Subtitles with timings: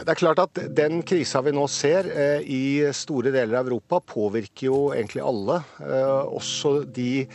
[0.00, 2.64] Det er klart at Den krisa vi nå ser eh, i
[2.96, 5.60] store deler av Europa, påvirker jo egentlig alle.
[5.84, 7.26] Eh, også de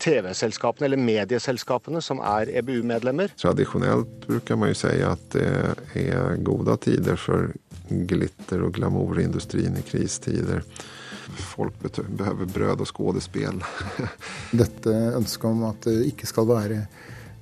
[0.00, 3.34] TV-selskapene eller medieselskapene som er EBU-medlemmer.
[3.40, 7.52] Tradisjonelt bruker man jo si at det er gode tider for
[7.90, 10.64] glitter- og glamourindustrien i kristider.
[11.52, 13.60] Folk behøver brød og skuespill.
[14.62, 16.84] Dette ønsket om at det ikke skal være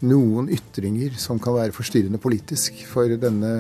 [0.07, 3.53] noen ytringer som kan være forstyrrende politisk for denne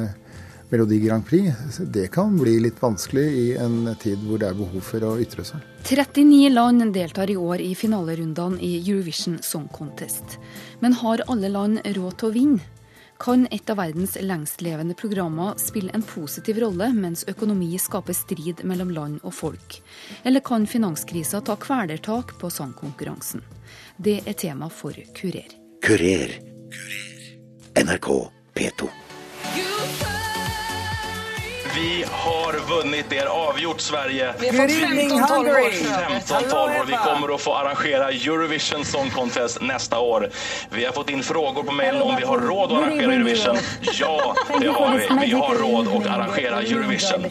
[0.71, 4.83] Melodi Grand Prix, det kan bli litt vanskelig i en tid hvor det er behov
[4.85, 5.63] for å ytre seg.
[5.89, 10.37] 39 land deltar i år i finalerundene i Eurovision Song Contest.
[10.85, 12.75] Men har alle land råd til å vinne?
[13.19, 18.93] Kan et av verdens lengstlevende programmer spille en positiv rolle, mens økonomi skaper strid mellom
[18.95, 19.81] land og folk?
[20.23, 23.43] Eller kan finanskrisa ta kvelertak på sangkonkurransen?
[23.97, 25.51] Det er tema for Kurer.
[25.83, 26.39] Kurer.
[27.75, 28.09] NRK
[28.55, 29.08] P2.
[31.79, 33.07] Vi har vunnet.
[33.09, 34.33] Det er avgjort, Sverige.
[34.41, 35.77] Vi har fått 15-12 år.
[36.27, 36.87] 15-12 år.
[36.87, 40.27] Vi kommer å få arrangere Eurovision Song Contest neste år.
[40.75, 43.63] Vi har fått inn frågor på mail om vi har råd å arrangere Eurovision.
[43.95, 45.07] Ja, det har vi.
[45.23, 47.31] Vi har råd å arrangere Eurovision.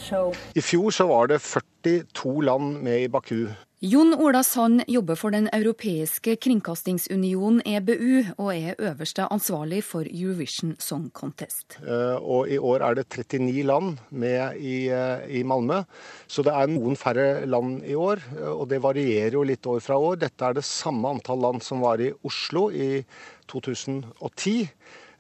[0.55, 3.49] I fjor så var det 42 land med i Baku.
[3.77, 10.71] Jon Ola Sand jobber for Den europeiske kringkastingsunionen, EBU, og er øverste ansvarlig for Eurovision
[10.81, 11.75] Song Contest.
[11.85, 15.83] Eh, og I år er det 39 land med i, eh, i Malmö,
[16.25, 18.17] så det er noen færre land i år.
[18.33, 20.17] Eh, og det varierer jo litt år fra år.
[20.25, 23.05] Dette er det samme antall land som var i Oslo i
[23.45, 24.71] 2010,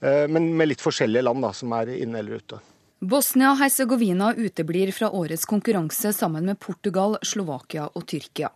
[0.01, 2.59] men med litt forskjellige land da, som er inne eller ute.
[2.99, 8.49] Bosnia-Hercegovina uteblir fra årets konkurranse sammen med Portugal, Slovakia og Tyrkia.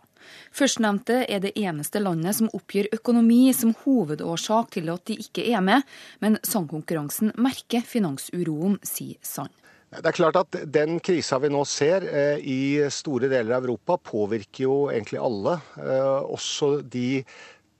[0.50, 5.62] Førstnevnte er det eneste landet som oppgir økonomi som hovedårsak til at de ikke er
[5.62, 5.86] med,
[6.18, 9.54] men sangkonkurransen merker finansuroen, sier Sand.
[9.92, 13.98] Det er klart at Den krisa vi nå ser eh, i store deler av Europa,
[13.98, 15.58] påvirker jo egentlig alle.
[15.78, 17.22] Eh, også de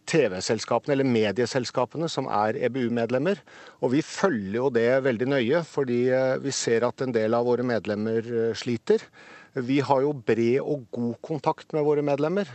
[0.08, 3.42] TV-selskapene eller medieselskapene som er EBU-medlemmer.
[3.82, 7.46] Og vi følger jo det veldig nøye, fordi eh, vi ser at en del av
[7.48, 9.04] våre medlemmer eh, sliter.
[9.52, 12.48] Vi har jo bred og god kontakt med våre medlemmer,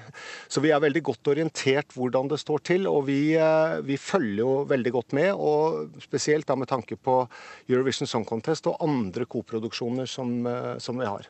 [0.50, 2.90] så vi er veldig godt orientert hvordan det står til.
[2.90, 7.22] Og vi, eh, vi følger jo veldig godt med, og spesielt da med tanke på
[7.69, 10.40] Eurovision Song Contest og andre koproduksjoner som,
[10.81, 11.30] som vi har.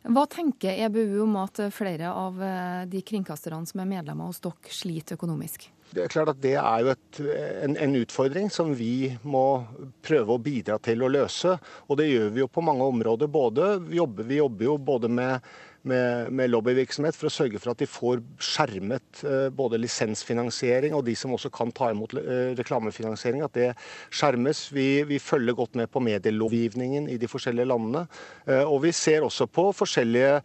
[0.00, 4.72] Hva tenker EBU om at flere av eh, de kringkasterne som er medlemmer hos dere,
[4.72, 5.66] sliter økonomisk?
[5.90, 7.20] Det er klart at det er jo et,
[7.66, 9.64] en, en, utfordring som vi må
[10.06, 11.56] prøve å bidra til å løse.
[11.90, 13.28] Og det gjør vi jo på mange områder.
[13.28, 15.50] Både, vi, jobber, vi jobber jo både med
[15.82, 21.04] med, med, lobbyvirksomhet for å sørge for at de får skjermet eh, både lisensfinansiering og
[21.06, 23.68] de som også kan ta imot eh, reklamefinansiering, at det
[24.12, 24.66] skjermes.
[24.76, 28.06] Vi, vi, følger godt med på medielovgivningen i de forskjellige landene.
[28.46, 30.40] Eh, og vi ser også på forskjellige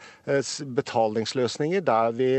[0.75, 2.29] betalingsløsninger der vi,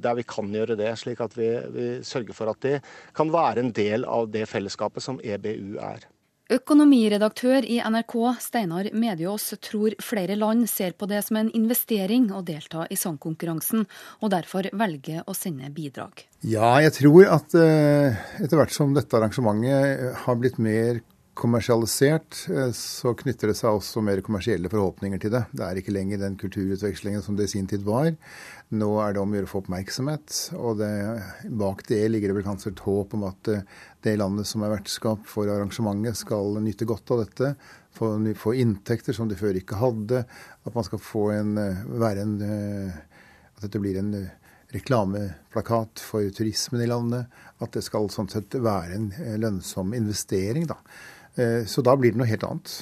[0.00, 2.76] der vi kan gjøre det, slik at vi, vi sørger for at det
[3.16, 6.06] kan være en del av det fellesskapet som EBU er.
[6.48, 12.40] Økonomiredaktør i NRK, Steinar Mediås, tror flere land ser på det som en investering å
[12.40, 13.84] delta i sangkonkurransen,
[14.24, 16.24] og derfor velger å sende bidrag.
[16.48, 21.02] Ja, jeg tror at uh, etter hvert som dette arrangementet har blitt mer
[21.38, 25.44] kommersialisert, uh, så knytter det seg også mer kommersielle forhåpninger til det.
[25.54, 28.10] Det er ikke lenger den kulturutvekslingen som det i sin tid var.
[28.68, 30.34] Nå er det om å gjøre å få oppmerksomhet.
[30.60, 30.90] Og det,
[31.56, 33.62] bak det ligger det vel kanskje et håp om at eh,
[34.04, 37.54] det landet som er vertskap for arrangementet, skal nyte godt av dette.
[37.96, 40.26] Få, få inntekter som de før ikke hadde.
[40.68, 43.00] At man skal få en, eh, være en eh,
[43.56, 44.12] At dette blir en
[44.70, 47.32] reklameplakat for turismen i landet.
[47.64, 49.08] At det skal sånn sett være en
[49.40, 50.68] lønnsom investering.
[50.68, 50.76] da.
[51.38, 52.72] Så da blir det noe helt annet.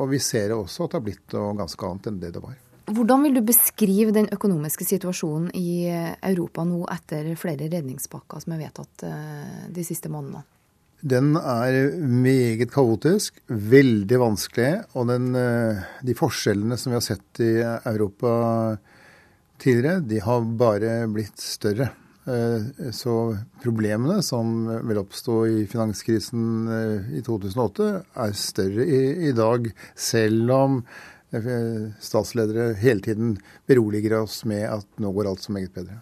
[0.00, 2.56] Og vi ser også at det har blitt noe ganske annet enn det det var.
[2.88, 5.90] Hvordan vil du beskrive den økonomiske situasjonen i
[6.24, 10.40] Europa nå etter flere redningspakker som er vedtatt eh, de siste månedene?
[10.98, 14.70] Den er meget kaotisk, veldig vanskelig.
[14.96, 18.32] Og den, eh, de forskjellene som vi har sett i Europa
[19.60, 21.92] tidligere, de har bare blitt større.
[22.28, 23.14] Eh, så
[23.62, 26.42] problemene som vel oppsto i finanskrisen
[27.16, 27.86] i 2008,
[28.24, 29.70] er større i, i dag.
[29.96, 30.82] Selv om
[32.00, 33.34] statsledere hele tiden
[33.68, 35.98] beroliger oss med at nå går alt så meget bedre.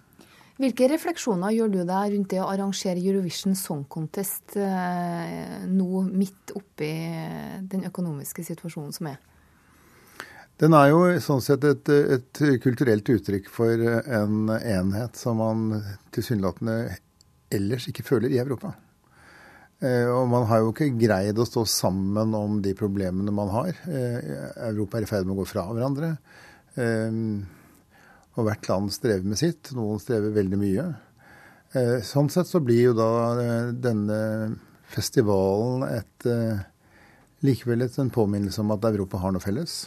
[0.56, 6.54] Hvilke refleksjoner gjør du deg rundt det å arrangere Eurovision Song Contest eh, nå midt
[6.56, 6.92] oppi
[7.68, 9.18] den økonomiske situasjonen som er?
[10.56, 15.66] Den er jo sånn sett et, et kulturelt uttrykk for en enhet som man
[16.16, 16.96] tilsynelatende
[17.52, 18.70] ellers ikke føler i Europa.
[19.84, 23.76] Og man har jo ikke greid å stå sammen om de problemene man har.
[23.84, 26.14] Europa er i ferd med å gå fra hverandre.
[28.36, 29.74] Og hvert land strever med sitt.
[29.76, 30.86] Noen strever veldig mye.
[32.08, 33.10] Sånn sett så blir jo da
[33.76, 34.22] denne
[34.88, 36.30] festivalen et
[37.44, 39.82] likevel en påminnelse om at Europa har noe felles.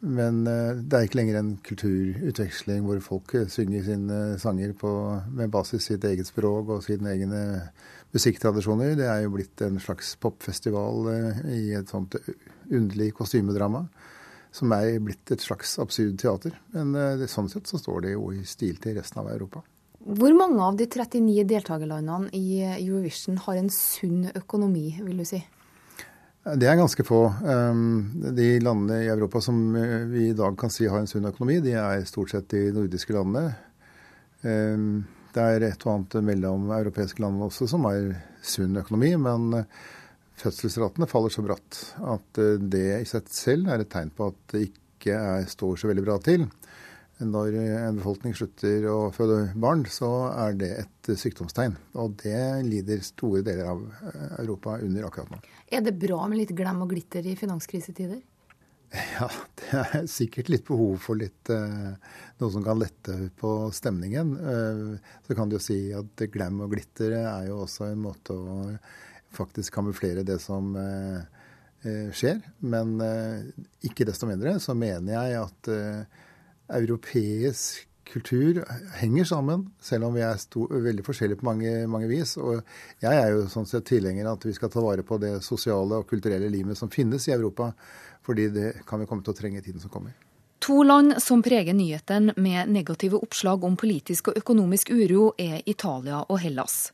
[0.00, 4.90] Men uh, det er ikke lenger en kulturutveksling hvor folk eh, synger sine sanger på,
[5.36, 7.42] med basis sitt eget språk og sine egne
[8.14, 8.94] musikktradisjoner.
[8.96, 11.10] Det er jo blitt en slags popfestival
[11.52, 12.16] i et sånt
[12.70, 13.84] underlig kostymedrama.
[14.50, 16.56] Som er blitt et slags absurd teater.
[16.74, 19.62] Men det, sånn sett så står det jo i stil til resten av Europa.
[20.00, 25.38] Hvor mange av de 39 deltakerlandene i Eurovision har en sunn økonomi, vil du si?
[26.40, 27.20] Det er ganske få.
[27.44, 31.28] Ehm, de landene i Europa som eh, vi i dag kan si har en sunn
[31.28, 33.52] økonomi, de er stort sett de nordiske landene.
[34.48, 35.02] Ehm,
[35.34, 39.82] det er et og annet mellom europeiske land også som har sunn økonomi, men eh,
[40.40, 41.82] fødselsratene faller så bratt
[42.16, 45.76] at eh, det i seg selv er et tegn på at det ikke er, står
[45.76, 46.48] så veldig bra til
[47.20, 51.76] når en befolkning slutter å føde barn, så er det et sykdomstegn.
[52.00, 53.84] Og det lider store deler av
[54.40, 55.40] Europa under akkurat nå.
[55.70, 58.20] Er det bra med litt glem og glitter i finanskrisetider?
[59.20, 59.28] Ja,
[59.60, 61.90] det er sikkert litt behov for litt eh,
[62.40, 64.32] noe som kan lette på stemningen.
[64.38, 68.34] Eh, så kan du jo si at glem og glitter er jo også en måte
[68.34, 68.56] å
[69.36, 71.20] faktisk kamuflere det som eh,
[71.86, 72.42] eh skjer.
[72.66, 73.46] Men eh,
[73.86, 76.26] ikke desto mindre så mener jeg at eh,
[76.76, 78.64] europeisk kultur
[78.98, 82.34] henger sammen, selv om vi er stor, veldig forskjellige på mange, mange, vis.
[82.42, 82.58] Og
[83.02, 86.00] jeg er jo sånn sett tilhenger av at vi skal ta vare på det sosiale
[86.00, 87.70] og kulturelle livet som finnes i Europa.
[88.26, 90.16] Fordi det kan vi komme til å trenge i tiden som kommer.
[90.60, 96.18] To land som preger nyhetene med negative oppslag om politisk og økonomisk uro, er Italia
[96.28, 96.90] og Hellas.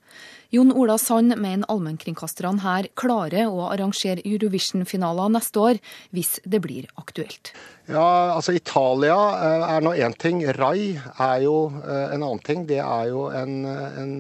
[0.54, 5.82] Jon Ola Sand mener allmennkringkasterne her klarer å arrangere Eurovision-finaler neste år,
[6.14, 7.50] hvis det blir aktuelt.
[7.90, 10.44] Ja, altså Italia eh, er nå én ting.
[10.46, 12.68] RAI er jo eh, en annen ting.
[12.70, 14.18] Det er jo en, en,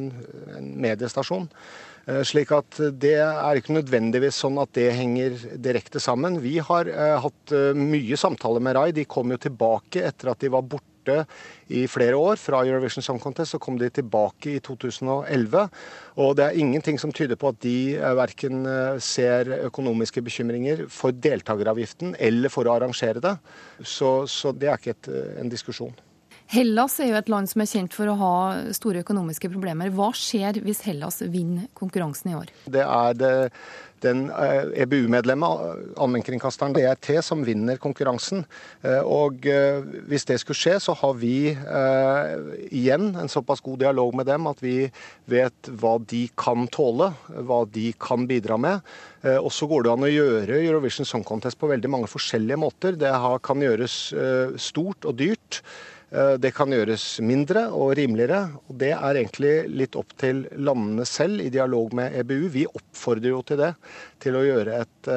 [0.58, 1.46] en mediestasjon.
[2.06, 6.38] Eh, slik at det er ikke nødvendigvis sånn at det henger direkte sammen.
[6.42, 8.90] Vi har uh, hatt uh, mye samtaler med Rai.
[8.94, 11.24] De kom jo tilbake etter at de var borte
[11.70, 13.56] i flere år fra Eurovision Song Contest.
[13.56, 15.66] Så kom de tilbake i 2011.
[16.22, 17.76] Og det er ingenting som tyder på at de
[18.18, 18.66] verken
[19.02, 23.36] ser økonomiske bekymringer for deltakeravgiften eller for å arrangere det.
[23.82, 25.94] Så, så det er ikke et, en diskusjon.
[26.52, 28.34] Hellas er jo et land som er kjent for å ha
[28.76, 29.90] store økonomiske problemer.
[29.94, 32.52] Hva skjer hvis Hellas vinner konkurransen i år?
[32.70, 33.32] Det er det,
[34.04, 38.44] den EBU-medlemmet, eh, e allmennkringkasteren DRT, som vinner konkurransen.
[38.82, 41.56] Eh, og eh, hvis det skulle skje, så har vi
[42.70, 44.90] igjen en såpass god dialog med dem at vi
[45.30, 47.10] vet hva de kan tåle,
[47.48, 48.86] hva de kan bidra med.
[49.26, 52.98] Og så går det an å gjøre Eurovision Song Contest på veldig mange forskjellige måter.
[53.00, 53.10] Det
[53.42, 53.96] kan gjøres
[54.62, 55.62] stort og dyrt.
[56.14, 61.06] Eh, det kan gjøres mindre og rimeligere, og det er egentlig litt opp til landene
[61.08, 62.46] selv i dialog med EBU.
[62.54, 63.72] Vi oppfordrer jo til det,
[64.22, 65.10] til å, et,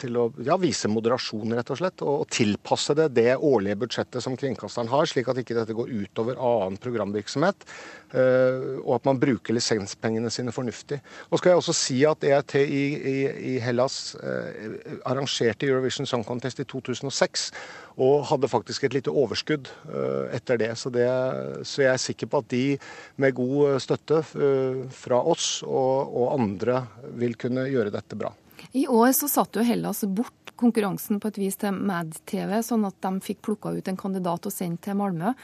[0.00, 2.04] til å ja, vise moderasjon, rett og slett.
[2.06, 6.40] Og tilpasse det det årlige budsjettet som kringkasteren har, slik at ikke dette går utover
[6.40, 7.68] annen programvirksomhet.
[8.12, 10.98] Eh, og at man bruker lisenspengene sine fornuftig.
[11.30, 12.82] Og skal jeg også si at EIT i,
[13.12, 13.16] i,
[13.52, 17.48] i Hellas eh, arrangerte Eurovision Song Contest i 2006
[18.02, 21.04] og hadde faktisk et lite overskudd uh, etter det så, det.
[21.68, 22.62] så, jeg er sikker på at de
[23.20, 24.22] med god støtte
[24.96, 26.78] fra oss og, og, andre
[27.20, 28.32] vil kunne gjøre dette bra.
[28.72, 32.98] I år så satte jo Hellas bort konkurransen på et vis til Mad-TV, sånn at
[33.04, 35.34] de fikk plukka ut en kandidat og sendt til Malmö.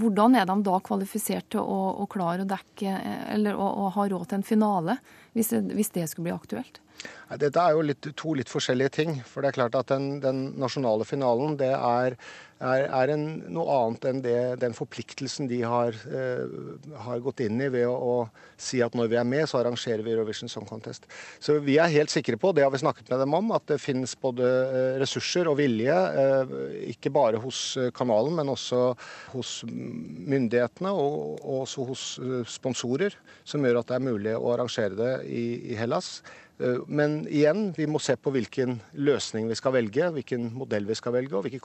[0.00, 2.96] Hvordan er de da kvalifisert til å, å klare å dekke,
[3.36, 4.98] eller å, å, ha råd til en finale,
[5.36, 6.82] hvis det, hvis det skulle bli aktuelt?
[7.26, 9.16] Dette er jo litt, to litt forskjellige ting.
[9.26, 12.14] For det er klart at den, den nasjonale finalen det er,
[12.62, 16.44] er, er en, noe annet enn det, den forpliktelsen de har, eh,
[17.02, 18.14] har, gått inn i ved å, å,
[18.56, 21.08] si at når vi er med, så arrangerer vi Eurovision Song Contest.
[21.42, 23.80] Så vi er helt sikre på, det har vi snakket med dem om, at det
[23.82, 26.56] finnes både eh, ressurser og vilje, eh,
[26.94, 28.86] ikke bare hos eh, kanalen, men også
[29.34, 32.08] hos myndighetene og, og også hos
[32.54, 36.20] sponsorer, som gjør at det er mulig å arrangere det i, i Hellas.
[36.58, 40.96] Eh, men igjen, vi må se på hvilken løsning vi skal velge, hvilken modell vi
[40.96, 41.60] skal velge, og hvilken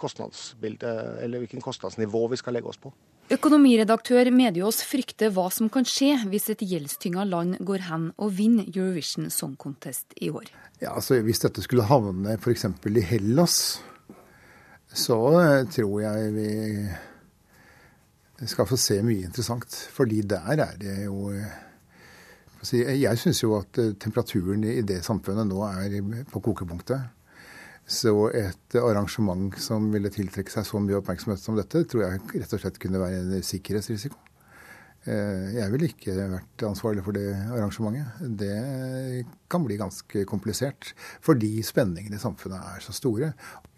[1.63, 2.91] kostnadsnivå vi skal legge oss på.
[3.31, 8.67] Økonomiredaktør Mediås frykter hva som kan skje hvis et gjeldstynga land går hen og vinner
[8.67, 10.51] Eurovision Song Contest i år.
[10.81, 12.65] Ja, altså Hvis dette skulle havne f.eks.
[12.65, 13.55] i Hellas,
[14.91, 16.49] så eh, tror jeg vi
[18.51, 19.69] skal få se mye interessant.
[19.95, 21.31] Fordi der er det jo
[22.61, 27.09] eh, Jeg syns jo at eh, temperaturen i det samfunnet nå er på kokepunktet.
[27.91, 32.53] Så et arrangement som ville tiltrekke seg så mye oppmerksomhet som dette, tror jeg rett
[32.55, 34.19] og slett kunne være en sikkerhetsrisiko.
[35.09, 38.21] Eh, jeg ville ikke vært ansvarlig for det arrangementet.
[38.37, 40.91] Det kan bli ganske komplisert,
[41.25, 43.31] fordi spenningene i samfunnet er så store.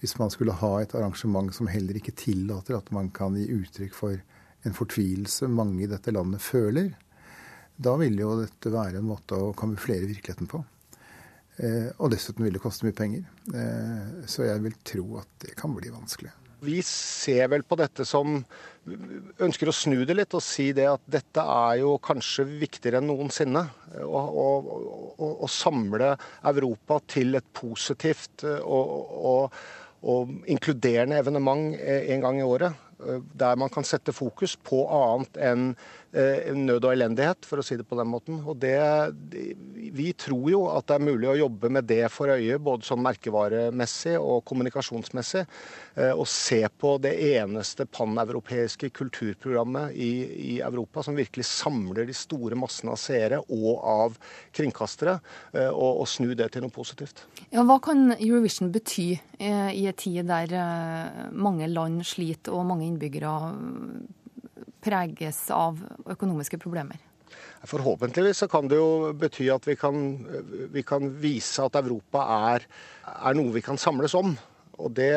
[0.04, 3.96] Hvis man skulle ha et arrangement som heller ikke tillater at man kan gi uttrykk
[3.96, 4.20] for
[4.63, 6.92] en fortvilelse mange i dette landet føler,
[7.75, 10.62] da vil jo dette være en måte å kamuflere virkeligheten på.
[11.62, 13.25] Eh, og dessuten vil det koste mye penger.
[13.53, 16.34] Eh, så jeg vil tro at det kan bli vanskelig.
[16.63, 18.38] Vi ser vel på dette som
[19.44, 23.10] ønsker å snu det litt og si det at dette er jo kanskje viktigere enn
[23.12, 23.65] noensinne.
[24.00, 26.13] Å samle
[26.53, 28.94] Europa til et positivt og,
[29.34, 29.60] og,
[30.08, 32.80] og inkluderende evenement en gang i året.
[33.08, 35.66] Eh, der man kan sette fokus på annet enn
[36.14, 38.40] eh, nød og elendighet, for å si det på den måten.
[38.48, 38.78] Og det,
[39.94, 43.04] vi tror jo at det er mulig å jobbe med det for øye, både sånn
[43.04, 45.46] merkevaremessig og kommunikasjonsmessig.
[45.96, 50.12] Eh, og se på det eneste paneuropeiske kulturprogrammet i,
[50.56, 54.18] i, Europa som virkelig samler de store massene av seere og av
[54.56, 55.20] kringkastere,
[55.70, 57.26] og, og snu det til noe positivt.
[57.54, 60.54] Ja, hva kan Eurovision bety i en tid der
[61.32, 63.34] mange land sliter og mange innbyggere
[64.84, 67.02] preges av økonomiske problemer?
[67.64, 69.96] Forhåpentligvis så kan det jo bety at vi kan,
[70.74, 72.66] vi kan vise at Europa er,
[73.14, 74.34] er noe vi kan samles om.
[74.82, 75.12] Og det,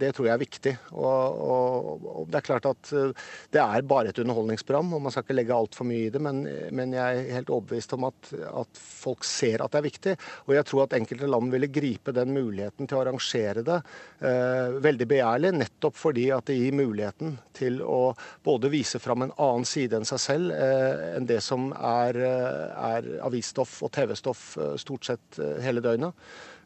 [0.00, 0.72] det, tror jeg er viktig.
[0.94, 3.12] Og, og, og, Det er klart at eh,
[3.52, 6.22] det er bare et underholdningsprogram, og man skal ikke legge altfor mye i det.
[6.22, 6.42] Men,
[6.72, 10.16] men, jeg er helt overbevist om at, at, folk ser at det er viktig.
[10.46, 13.78] Og jeg tror at enkelte land ville gripe den muligheten til å arrangere det
[14.24, 18.12] eh, veldig begjærlig, nettopp fordi at det gir muligheten til å
[18.44, 22.86] både vise fram en annen side enn seg selv, eh, enn det som er, eh,
[22.92, 26.16] er avisstoff og TV-stoff eh, stort sett hele døgnet.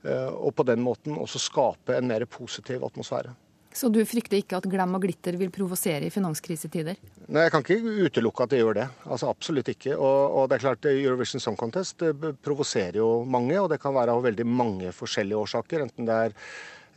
[0.05, 3.35] Eh, og på den måten også skape en mer positiv atmosfære.
[3.77, 6.97] Så du frykter ikke at glem og glitter vil provosere i finanskrisetider?
[7.27, 8.87] Nei, jeg kan ikke utelukke at det gjør det.
[9.05, 9.99] Altså Absolutt ikke.
[9.99, 12.01] Og, og det er klart Eurovision Song Contest
[12.47, 15.85] provoserer jo mange, og det kan være av veldig mange forskjellige årsaker.
[15.85, 16.41] Enten det er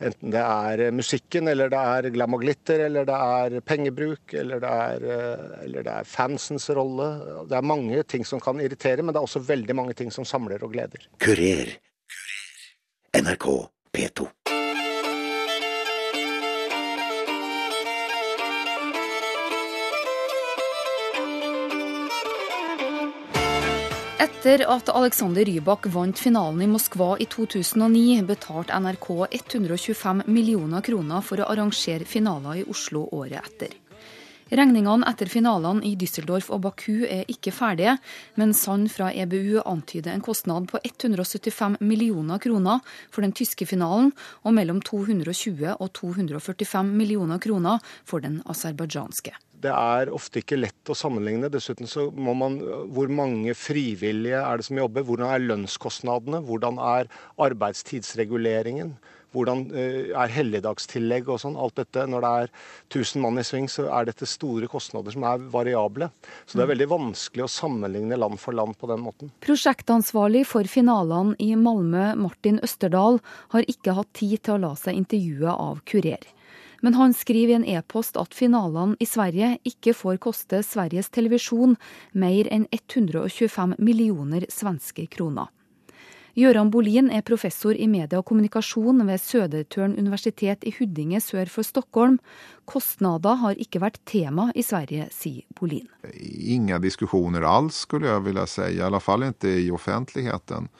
[0.00, 4.62] Enten det er musikken, eller det er glam og glitter, eller det er pengebruk, eller
[4.62, 7.10] det er, eh, eller det er fansens rolle.
[7.50, 10.24] Det er mange ting som kan irritere, men det er også veldig mange ting som
[10.24, 11.04] samler og gleder.
[11.20, 11.76] Kurer
[13.18, 14.26] NRK P2.
[24.18, 31.26] Etter at Alexander Rybak vant finalen i Moskva i 2009, betalte NRK 125 millioner kroner
[31.26, 33.74] for å arrangere finaler i Oslo året etter.
[34.50, 37.92] Regningene etter finalene i Düsseldorf og Baku er ikke ferdige,
[38.34, 42.80] men Sand fra EBU antyder en kostnad på 175 millioner kroner
[43.14, 44.10] for den tyske finalen,
[44.42, 49.36] og mellom 220 og 245 millioner kroner for den aserbajdsjanske.
[49.60, 51.50] Det er ofte ikke lett å sammenligne.
[51.52, 52.58] Dessuten så må man
[52.90, 55.04] Hvor mange frivillige er det som jobber?
[55.04, 56.40] Hvordan er lønnskostnadene?
[56.48, 58.96] Hvordan er arbeidstidsreguleringen?
[59.34, 61.58] Hvordan eh, er helligdagstillegg og sånn.
[61.60, 62.06] Alt dette.
[62.10, 62.50] Når det er
[62.90, 66.10] 1000 mann i sving, så er dette store kostnader som er variable.
[66.46, 69.32] Så det er veldig vanskelig å sammenligne land for land på den måten.
[69.44, 73.20] Prosjektansvarlig for finalene i Malmö, Martin Østerdal,
[73.54, 76.26] har ikke hatt tid til å la seg intervjue av Kurer.
[76.80, 81.76] Men han skriver i en e-post at finalene i Sverige ikke får koste Sveriges Televisjon
[82.16, 85.50] mer enn 125 millioner svenske kroner.
[86.38, 91.66] Gøran Bolin er professor i media og kommunikasjon ved Södertörn universitet i Huddinge sør for
[91.66, 92.20] Stockholm.
[92.70, 95.88] Kostnader har ikke vært tema i Sverige, sier Bolin.
[96.14, 98.68] Ingen diskusjoner alls, skulle jeg ville si.
[98.76, 100.70] I alle fall ikke i offentligheten.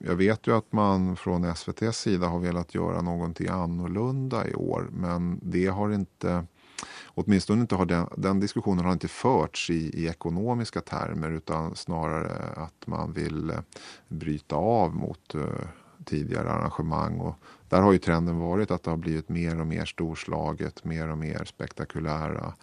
[0.00, 4.88] Jeg vet jo at man fra SVTs side har velat gjøre noe annorlunda i år,
[4.92, 6.42] men det har ikke
[7.06, 12.32] åtminstone inte har den, den diskussionen har inte förts i, i, ekonomiska termer utan snarare
[12.56, 13.58] att man vill eh,
[14.08, 15.44] bryta av mot uh,
[16.04, 17.20] tidigare arrangemang.
[17.20, 17.34] Och
[17.68, 21.18] där har ju trenden varit att det har blivit mer och mer storslaget, mer och
[21.18, 22.54] mer spektakulära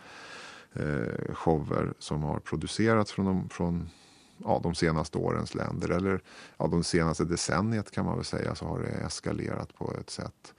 [0.73, 3.89] eh, shower som har producerats från, de, från
[4.37, 5.89] ja, de senaste årens länder.
[5.89, 6.21] Eller
[6.57, 10.53] ja, de senaste decenniet kan man väl säga så har det eskalerat på ett sätt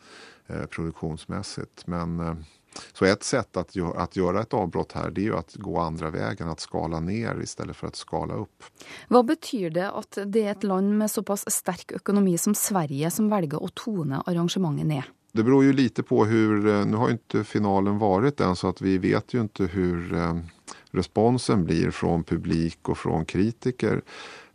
[0.47, 1.87] eh, produktionsmässigt.
[1.87, 2.35] Men eh,
[2.93, 6.11] så ett sätt att, att göra ett avbrott här det är ju att gå andra
[6.11, 8.65] vägen, att skala ner istället för att skala upp.
[9.09, 13.11] Vad betyder det att det är ett land med så pass stark ekonomi som Sverige
[13.11, 15.05] som väljer att tona arrangemangen ner?
[15.33, 18.69] Det beror ju lite på hur, eh, nu har ju inte finalen varit än så
[18.69, 20.37] att vi vet ju inte hur eh,
[20.91, 24.03] responsen blir från publik och från kritiker.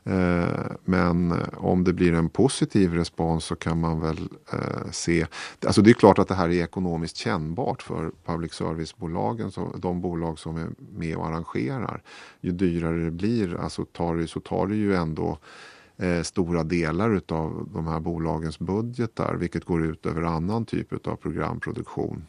[0.06, 5.26] Eh, men om det blir en positiv respons så kan man väl eh, se.
[5.66, 10.40] Alltså det är klart att det här är ekonomiskt kännbart för public service-bolagen, de bolag
[10.40, 12.04] som är med och arrangerar.
[12.42, 15.38] Ju dyrare det blir alltså tar det, så tar det ju ändå
[15.98, 21.16] eh, stora delar av de här bolagens budgetar vilket går ut över annan typ av
[21.16, 22.26] programproduktion.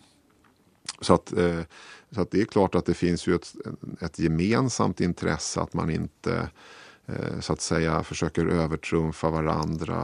[1.00, 1.60] Så eh,
[2.10, 3.54] så att det är klart att det finns ju ett,
[4.00, 5.90] ett gemensamt intresse att man
[6.26, 6.44] Eh,
[7.40, 9.96] så att säga försöker övertrumfa varandra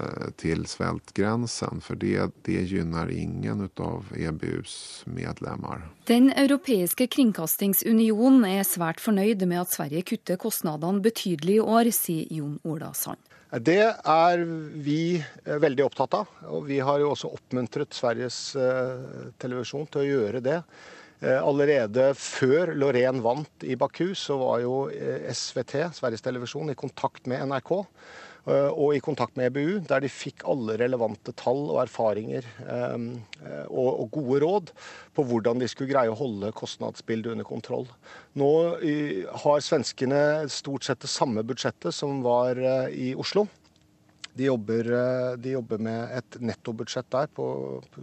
[0.00, 1.80] eh, till svältgränsen.
[1.80, 5.88] För det, det gynnar ingen av EBUs medlemmar.
[6.04, 12.32] Den europeiske kringkastingsunionen er svært fornøyd med at Sverige kutter kostnadene betydelig i år, sier
[12.32, 13.20] Jon Ola Sand.
[13.60, 16.36] Det er vi eh, veldig opptatt av.
[16.48, 18.56] og Vi har jo også oppmuntret Sveriges
[19.38, 20.62] televisjon til å gjøre det.
[21.24, 26.76] Eh, allerede før Lorén vant i Baku, så var jo eh, SVT, Sveriges Televisjon, i
[26.76, 31.62] kontakt med NRK eh, og i kontakt med EBU, der de fikk alle relevante tall
[31.70, 32.44] og erfaringer
[33.72, 34.72] og, gode råd
[35.16, 37.88] på hvordan de skulle greie å holde kostnadsbildet under kontroll.
[38.36, 40.20] Nå har svenskene
[40.52, 42.60] stort sett det samme budsjettet som var
[42.92, 43.46] i Oslo.
[44.36, 44.92] De jobber,
[45.40, 47.48] de jobber med et nettobudsjett der på,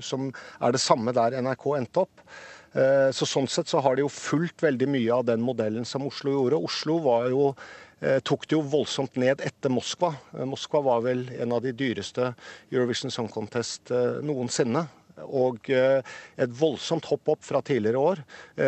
[0.01, 2.25] som er det samme der NRK endte opp.
[2.73, 6.05] Eh, så Sånn sett så har de jo fulgt veldig mye av den modellen som
[6.07, 6.61] Oslo gjorde.
[6.65, 6.97] Oslo
[7.29, 7.53] jo,
[8.01, 10.15] eh, tok det jo voldsomt ned etter Moskva.
[10.33, 12.33] Eh, Moskva var vel en av de dyreste
[12.71, 13.89] Eurovision Song Contest
[14.23, 14.87] noensinne.
[15.23, 18.21] Og et voldsomt hopp opp fra tidligere år.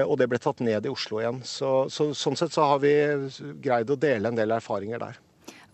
[0.06, 1.40] Og det ble tatt ned i Oslo igjen.
[1.42, 2.94] Så, så, sånn sett så har vi
[3.66, 5.18] greid å dele en del erfaringer der.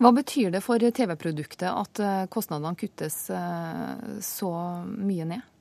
[0.00, 2.00] Hva betyr det for TV-produktet at
[2.32, 3.28] kostnadene kuttes
[4.24, 4.52] så
[4.88, 5.51] mye ned?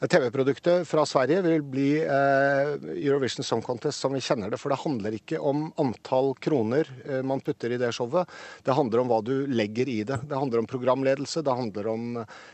[0.00, 4.60] TV-produktet fra Sverige vil bli eh, Eurovision Song Contest som vi kjenner det.
[4.60, 8.30] For det handler ikke om antall kroner eh, man putter i det showet.
[8.64, 10.20] Det handler om hva du legger i det.
[10.28, 12.06] Det handler om programledelse, det handler om,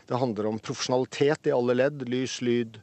[0.09, 2.03] det handler om profesjonalitet i alle ledd.
[2.09, 2.81] Lys, lyd,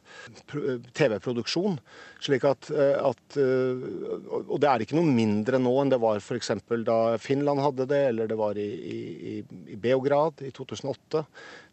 [0.97, 1.77] TV-produksjon.
[2.23, 6.53] Slik at, eh, at, Og det er ikke noe mindre nå enn det var f.eks.
[6.87, 9.33] da Finland hadde det, eller det var i, i,
[9.73, 11.25] i Beograd i 2008.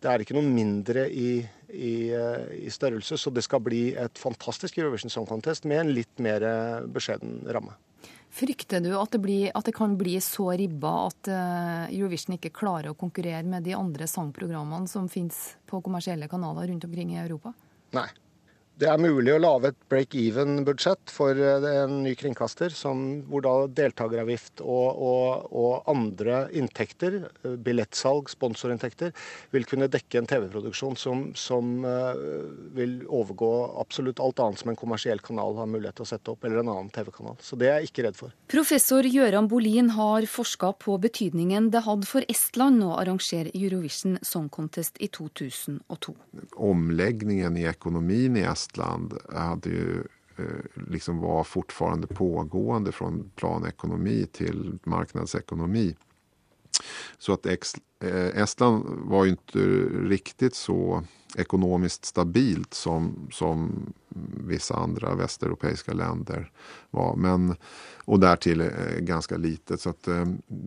[0.02, 1.30] Det er ikke noe mindre i,
[1.72, 5.94] i, eh, i, størrelse, så det skal bli et fantastisk Eurovision Song Contest med en
[5.94, 7.76] litt mer eh, beskjeden ramme.
[8.30, 12.52] Frykter du at det, blir, at det kan bli så ribba at eh, Eurovision ikke
[12.54, 17.22] klarer å konkurrere med de andre sangprogrammene som finnes på kommersielle kanaler rundt omkring i
[17.22, 17.54] Europa?
[17.96, 18.08] Nei.
[18.80, 23.52] Det er mulig å lage et break-even-budsjett for eh, en ny kringkaster, som, hvor da
[23.76, 29.12] deltakeravgift og, og, og, andre inntekter, eh, billettsalg, sponsorinntekter,
[29.52, 32.16] vil kunne dekke en TV-produksjon som, som uh,
[32.72, 33.50] vil overgå
[33.82, 36.72] absolutt alt annet som en kommersiell kanal har mulighet til å sette opp, eller en
[36.72, 37.36] annen TV-kanal.
[37.44, 38.32] Så det er jeg ikke redd for.
[38.52, 44.48] Professor Gøran Bolin har forska på betydningen det hadde for Estland å arrangere Eurovision Song
[44.48, 46.16] Contest i 2002.
[46.70, 50.04] Omleggingen i økonomien i Estland Estland hade ju
[50.36, 50.44] eh,
[50.88, 55.96] liksom var fortfarande pågående från planekonomi till marknadsekonomi.
[57.18, 59.58] Så att eh, Estland var ju inte
[60.08, 61.04] riktigt så
[61.36, 63.86] ekonomiskt stabilt som, som
[64.46, 66.52] vissa andra västeuropeiska länder
[66.90, 67.16] var.
[67.16, 67.56] Men,
[68.04, 69.80] och därtill eh, ganska litet.
[69.80, 70.24] Så att, eh,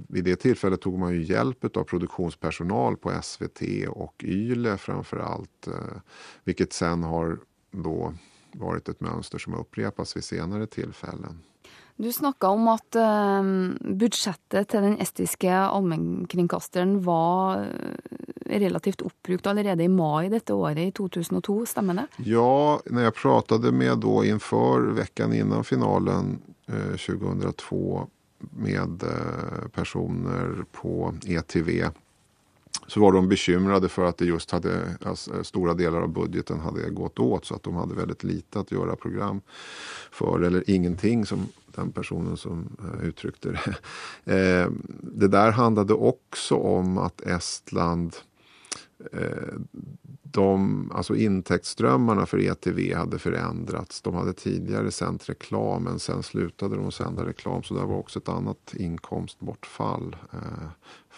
[0.07, 5.67] vid det tillfället tog man ju hjälp av produktionspersonal på SVT och YLE framför allt.
[6.43, 7.39] Vilket sen har
[7.73, 8.13] då
[8.51, 11.39] varit ett mönster som upprepas vid senere tillfällen.
[11.95, 13.43] Du snakka om at uh,
[13.97, 18.17] budsjettet til den estiske allmennkringkasteren var eh,
[18.49, 22.07] relativt oppbrukt allerede i mai dette året, i 2002, stemmer det?
[22.25, 28.07] Ja, når jeg pratet med da innenfor veckan innan finalen uh, 2002
[28.57, 31.69] med uh, personer på ETV
[32.87, 36.89] så var de bekymrade för att det just hade, alltså, stora delar av budgeten hade
[36.89, 39.41] gått åt så att de hade väldigt lite att göra program
[40.11, 44.63] för eller ingenting som den personen som uh, uttryckte det.
[44.63, 48.15] Uh, det där handlade också om att Estland
[49.13, 49.59] uh,
[50.33, 54.01] de, alltså intäktsströmmarna för ETV hade förändrats.
[54.01, 58.19] De hade tidigare sänt reklam men sen slutade de sända reklam så det var också
[58.19, 60.69] ett annat inkomstbortfall eh,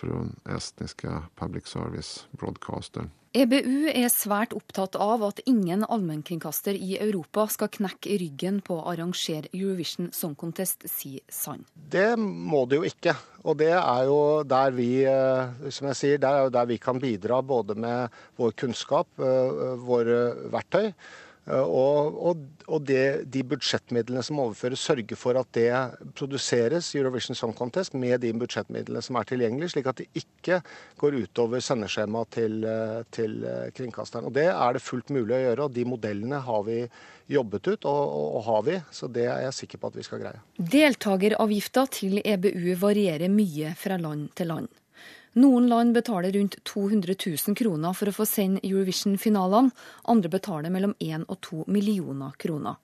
[0.01, 3.12] den estniske public service-broadcasteren.
[3.36, 8.86] EBU er svært opptatt av at ingen allmennkringkaster i Europa skal knekke ryggen på å
[8.93, 11.65] arrangere Eurovision Song Contest, sier Sand.
[11.75, 13.12] Det må det jo ikke.
[13.43, 16.79] Og det er jo der vi eh, som jeg sier, der er jo der vi
[16.79, 20.21] kan bidra både med vår kunnskap, eh, våre
[20.55, 20.93] verktøy,
[21.45, 25.69] Og, og, og det, de budsjettmidlene som overføres, sørger for at det
[26.17, 30.58] produseres Eurovision Song Contest med de budsjettmidlene som er tilgjengelige, slik at det ikke
[30.97, 32.65] går utover sendeskjemaet til,
[33.13, 33.38] til
[33.77, 34.25] kringkasteren.
[34.25, 36.79] Og Det er det fullt mulig å gjøre, og de modellene har vi
[37.29, 38.79] jobbet ut, og, og, har vi.
[38.93, 40.41] Så det er jeg sikker på at vi skal greie.
[40.58, 44.73] Deltakeravgifta til EBU varierer mye fra land til land.
[45.35, 47.15] Noen land betaler rundt 200
[47.47, 49.73] 000 kroner for å få sende Eurovision-finalene,
[50.07, 52.77] andre betaler mellom 1 og 2 millioner kroner.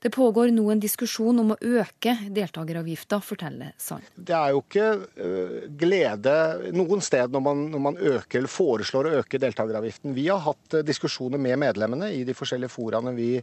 [0.00, 4.06] Det pågår nå en diskusjon om å øke deltakeravgifta, forteller Sand.
[4.16, 6.36] Det er jo ikke uh, glede
[6.72, 10.14] noen sted når man, når man øker, eller foreslår å øke deltakeravgiften.
[10.16, 13.34] Vi har hatt uh, diskusjoner med medlemmene i de forskjellige foraene vi,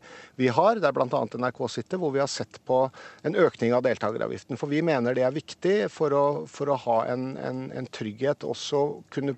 [0.41, 1.05] vi har, der bl.a.
[1.37, 2.87] NRK sitter, hvor vi har sett på
[3.21, 4.57] en økning av deltakeravgiften.
[4.57, 8.47] For vi mener det er viktig for å, for å ha en, en, en trygghet,
[8.49, 9.37] også kunne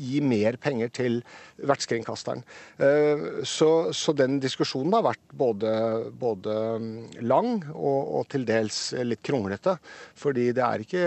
[0.00, 1.18] gi mer penger til
[1.56, 2.44] vertskringkasteren.
[2.76, 5.72] Uh, så, så den diskusjonen har vært både,
[6.20, 9.76] både både lang og, og, til dels litt kronglete.
[10.18, 11.04] Fordi det er ikke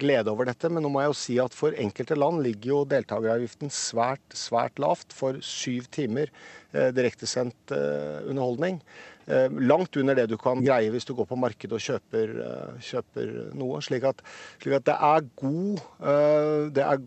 [0.00, 0.70] glede over dette.
[0.70, 4.80] Men nå må jeg jo si at for enkelte land ligger jo deltakeravgiften svært, svært
[4.82, 6.30] lavt for syv timer
[6.72, 8.80] eh, direktesendt eh, underholdning.
[9.26, 12.80] Eh, langt under det du kan greie hvis du går på markedet og kjøper, eh,
[12.82, 13.78] kjøper noe.
[13.84, 14.22] Slik at,
[14.62, 17.02] slik at, det er god, eh, det er,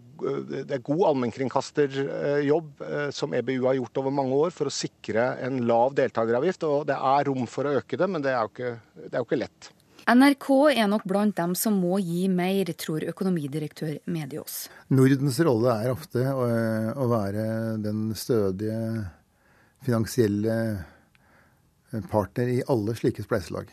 [0.54, 5.64] det er god allmennkringkasterjobb som EBU har gjort over mange år for å sikre en
[5.68, 6.68] lav deltakeravgift.
[6.70, 8.76] Og det er rom for å øke det, men det er jo ikke,
[9.08, 9.72] det er jo ikke lett.
[10.04, 14.66] NRK er nok blant dem som må gi mer, tror økonomidirektør Medios.
[14.92, 16.48] Nordens rolle er ofte å,
[17.00, 17.46] å være
[17.84, 18.82] den stødige
[19.84, 20.58] finansielle
[22.10, 23.72] partner i alle slike spleiselag.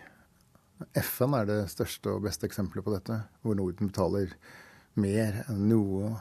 [0.97, 4.35] FN er det største og beste eksempelet på dette, hvor Norden betaler
[5.01, 6.15] mer enn noe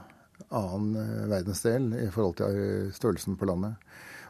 [0.56, 3.80] annen eh, verdensdel i forhold til eh, størrelsen på landet.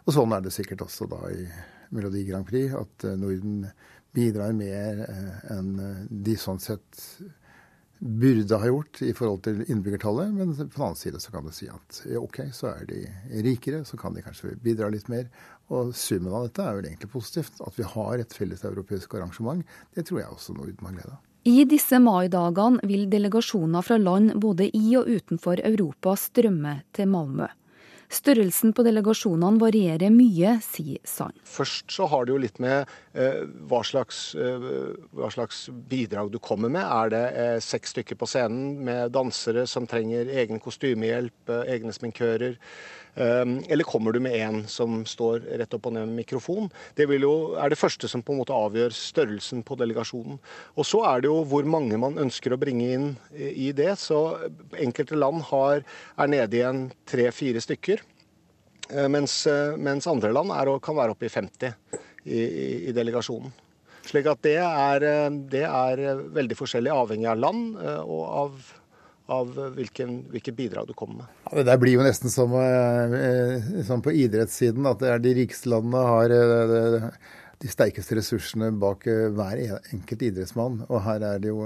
[0.06, 1.46] Og sånn er det sikkert også da i
[1.94, 3.66] Melodi Grand Prix, at eh, Norden
[4.16, 5.04] bidrar mer
[5.54, 5.76] enn
[6.10, 6.98] de sånn sett
[8.00, 10.32] burde ha gjort i forhold til innbyggertallet.
[10.34, 13.04] Men på den annen side så kan du si at OK, så er de
[13.46, 15.28] rikere, så kan de kanskje bidra litt mer.
[15.70, 17.62] Og summen av dette er vel egentlig positivt.
[17.66, 21.22] At vi har et felles europeisk arrangement, det tror jeg også Norden har glede av.
[21.48, 27.48] I disse maidagene vil delegasjoner fra land både i og utenfor Europa strømme til Malmö.
[28.10, 31.36] Størrelsen på delegasjonene varierer mye, sier Sand.
[31.46, 34.66] Først så har det jo litt med eh, hva, slags, eh,
[35.14, 36.82] hva, slags, bidrag du kommer med.
[36.82, 41.94] Er det eh, seks stykker på scenen med dansere som trenger egen kostymehjelp, eh, egne
[41.94, 42.58] sminkører?
[43.20, 46.70] Ehm, eller kommer du med en som står rett opp og ned med mikrofon?
[46.96, 50.40] Det jo, er det første som på en måte avgjør størrelsen på delegasjonen.
[50.80, 53.92] Og så er det jo hvor mange man ønsker å bringe inn i det.
[54.00, 54.22] Så
[54.80, 55.84] enkelte land har,
[56.16, 58.06] er nede igjen tre-fire stykker.
[58.90, 61.74] Eh, mens, eh, mens, andre land er, kan være oppe i 50
[62.26, 63.52] i, i, i delegasjonen.
[64.10, 67.76] Slik at det er, eh, det er, veldig forskjellig avhengig av land
[68.08, 68.72] og av
[69.30, 71.34] av hvilken, hvilke bidrag du kommer med.
[71.46, 75.36] Ja, det der blir jo nesten som, eh, som på idrettssiden, at det er de
[75.38, 77.06] rikeste landene har eh,
[77.60, 79.62] de sterkeste ressursene bak eh, hver
[79.94, 80.82] enkelt idrettsmann.
[80.90, 81.62] Og her er det jo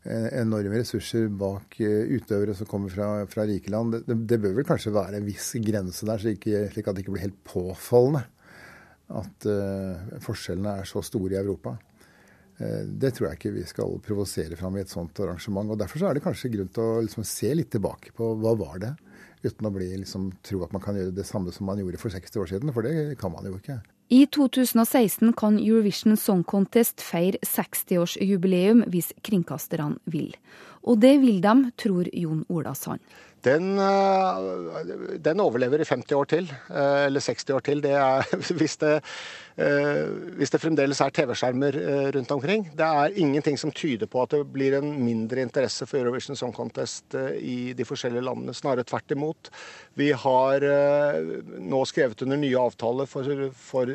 [0.00, 3.98] enorme ressurser bak utøvere som kommer fra, fra rike land.
[4.08, 7.12] Det, det, bør vel kanskje være en viss grense der, slik, slik at det ikke
[7.18, 8.24] blir helt påfallende
[9.10, 9.44] at
[10.24, 11.74] forskjellene er så store i Europa.
[12.60, 15.72] Eh, det tror jeg ikke vi skal provosere fram i et sånt arrangement.
[15.72, 18.82] og Derfor er det kanskje grunn til å liksom se litt tilbake på hva var
[18.82, 18.92] det,
[19.40, 22.12] uten å bli, liksom, tro at man kan gjøre det samme som man gjorde for
[22.12, 23.80] 60 år siden, for det kan man jo ikke.
[24.10, 30.34] I 2016 kan Eurovision Song Contest feire 60-årsjubileum hvis kringkasterne vil.
[30.82, 33.00] Og det vil de, tror Jon Ola Sand.
[33.42, 37.80] Den, eh, den, overlever i 50 år til, eh, eller 60 år til.
[37.80, 38.26] Det er,
[38.58, 39.00] hvis, det,
[39.56, 41.78] eh, hvis det fremdeles er TV-skjermer
[42.16, 42.68] rundt omkring.
[42.76, 46.52] Det er ingenting som tyder på at det blir en mindre interesse for Eurovision Song
[46.52, 48.54] Contest i de forskjellige landene.
[48.56, 49.52] Snarere tvert imot.
[49.96, 50.66] Vi har
[51.60, 53.88] nå skrevet under nye avtaler for, for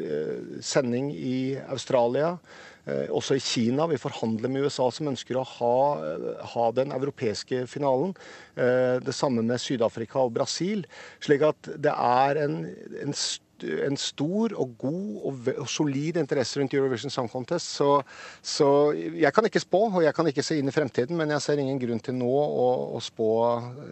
[0.62, 1.38] sending i
[1.70, 2.38] Australia.
[2.86, 3.88] Eh, også i Kina.
[3.90, 8.14] Vi forhandler med USA, som ønsker å ha, eh, ha den europeiske finalen.
[8.56, 10.86] Eh, det samme med Syd-Afrika og Brasil.
[11.20, 12.62] Slik at det er en,
[13.02, 13.14] en
[13.64, 17.70] en stor og god og, solid interesse rundt Eurovision Song Contest.
[17.78, 18.02] Så,
[18.42, 21.44] så, jeg kan ikke spå, og jeg kan ikke se inn i fremtiden, men jeg
[21.46, 22.68] ser ingen grunn til nå å,
[22.98, 23.30] å spå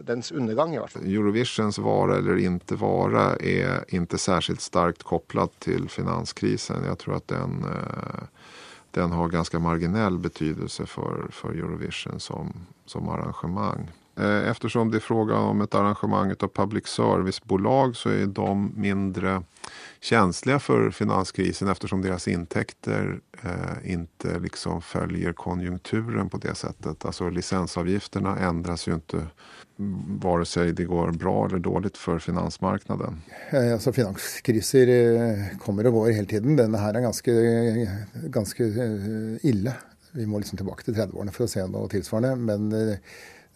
[0.04, 1.08] dens undergang, i hvert fall.
[1.08, 6.84] Eurovisions vare eller ikke vare er ikke særskilt sterkt koblet til finanskrisen.
[6.90, 7.64] Jeg tror at den
[8.94, 12.54] den har ganska marginell betydelse för, för Eurovision som,
[12.86, 13.92] som arrangemang.
[14.16, 19.44] Eh, eftersom det är fråga om ett arrangemang av public service-bolag så är de mindre
[20.02, 27.06] känsliga för finanskrisen eftersom deras intäkter eh, inte liksom följer konjunkturen på det sättet.
[27.06, 29.28] Alltså licensavgifterna ändras ju inte
[30.22, 33.22] vare sig det går bra eller dåligt för finansmarknaden.
[33.74, 36.56] Alltså finanskriser eh, kommer och går hela tiden.
[36.56, 37.32] Den här är ganska,
[38.14, 39.74] ganska eh, illa.
[40.12, 42.36] Vi må liksom tillbaka till 30-årene för att se något tillsvarande.
[42.36, 42.98] Men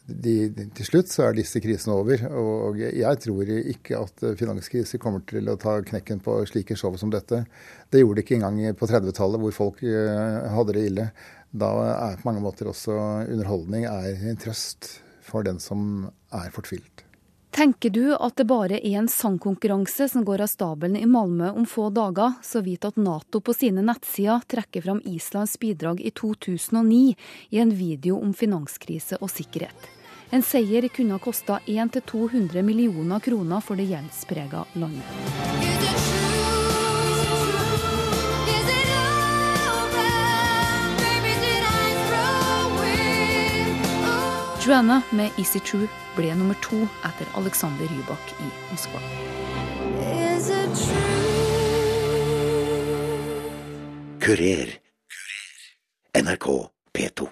[0.08, 0.34] de,
[0.76, 2.24] til slutt så er disse krisene over.
[2.39, 7.12] Og jeg tror ikke at finanskriser kommer til å ta knekken på slike show som
[7.13, 7.43] dette.
[7.91, 11.10] Det gjorde det ikke engang på 30-tallet, hvor folk eh, hadde det ille.
[11.52, 12.96] Da er på mange måter også
[13.28, 17.04] underholdning er en trøst for den som er fortvilt.
[17.58, 21.65] Tenker du at det bare er en sangkonkurranse som går av stabelen i Malmö om
[21.65, 27.15] få dager, så vit at Nato på sine nettsider trekker fram Islands bidrag i 2009
[27.50, 29.97] i en video om finanskrise og sikkerhet.
[30.30, 35.06] En seier kunne ha kosta 100-200 millioner kroner for det gjeldsprega landet.
[44.68, 45.88] Joanna med Easy True
[46.18, 49.00] ble nummer to etter Alexander Rybak i Moskva.
[54.20, 54.76] Kurer.
[56.13, 57.30] NRK P2.